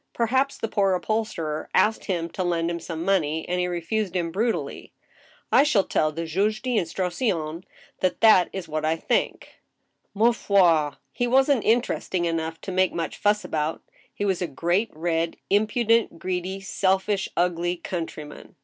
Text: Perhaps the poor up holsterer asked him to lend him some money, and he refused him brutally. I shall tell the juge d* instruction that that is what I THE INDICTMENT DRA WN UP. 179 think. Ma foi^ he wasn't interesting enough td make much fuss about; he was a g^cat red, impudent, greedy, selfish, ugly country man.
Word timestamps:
Perhaps 0.15 0.57
the 0.57 0.67
poor 0.67 0.95
up 0.95 1.05
holsterer 1.05 1.69
asked 1.75 2.05
him 2.05 2.27
to 2.31 2.43
lend 2.43 2.71
him 2.71 2.79
some 2.79 3.05
money, 3.05 3.47
and 3.47 3.59
he 3.59 3.67
refused 3.67 4.15
him 4.15 4.31
brutally. 4.31 4.93
I 5.51 5.61
shall 5.61 5.83
tell 5.83 6.11
the 6.11 6.25
juge 6.25 6.63
d* 6.63 6.75
instruction 6.75 7.63
that 7.99 8.19
that 8.21 8.49
is 8.51 8.67
what 8.67 8.83
I 8.83 8.95
THE 8.95 9.03
INDICTMENT 9.03 9.39
DRA 9.41 9.47
WN 10.15 10.27
UP. 10.27 10.49
179 10.49 10.49
think. 10.49 10.49
Ma 10.49 10.91
foi^ 10.95 10.97
he 11.11 11.27
wasn't 11.27 11.63
interesting 11.63 12.25
enough 12.25 12.59
td 12.59 12.73
make 12.73 12.93
much 12.93 13.17
fuss 13.17 13.45
about; 13.45 13.83
he 14.11 14.25
was 14.25 14.41
a 14.41 14.47
g^cat 14.47 14.89
red, 14.93 15.37
impudent, 15.51 16.17
greedy, 16.17 16.61
selfish, 16.61 17.29
ugly 17.37 17.77
country 17.77 18.23
man. 18.23 18.55